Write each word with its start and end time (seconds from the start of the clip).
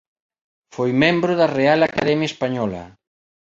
Foi 0.75 0.91
membro 1.03 1.31
da 1.39 1.47
Real 1.57 1.79
Academia 1.83 2.31
Española. 2.33 2.83